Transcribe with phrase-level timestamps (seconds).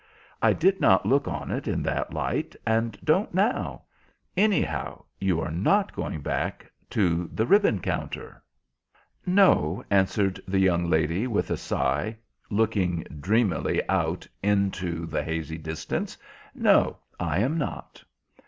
[0.41, 3.83] I did not look on it in that light, and don't now.
[4.35, 8.41] Anyhow, you are not going back to the ribbon counter."
[9.27, 12.15] "No," answered the young lady, with a sigh,
[12.49, 16.17] looking dreamily out into the hazy distance.
[16.55, 18.03] "No, I am not."